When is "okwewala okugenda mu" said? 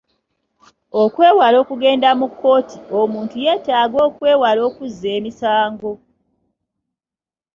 1.03-2.27